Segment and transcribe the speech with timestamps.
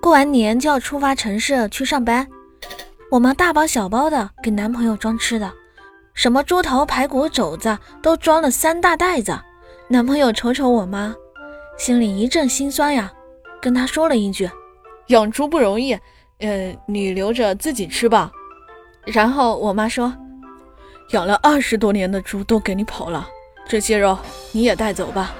[0.00, 2.26] 过完年就要出发城市去上班，
[3.10, 5.52] 我妈大包小包的给男朋友装吃的，
[6.12, 9.38] 什么猪头、排骨、肘子都装了三大袋子。
[9.88, 11.14] 男朋友瞅瞅我妈，
[11.78, 13.12] 心里一阵心酸呀，
[13.60, 14.50] 跟她说了一句
[15.08, 15.92] ：“养猪不容易，
[16.38, 18.30] 呃，你留着自己吃吧。”
[19.04, 20.14] 然后我妈说
[21.12, 23.28] ：“养了二十多年的猪都给你跑了，
[23.68, 24.18] 这些肉
[24.52, 25.34] 你也带走吧。”